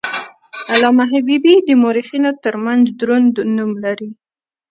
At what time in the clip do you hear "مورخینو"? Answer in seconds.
1.81-2.31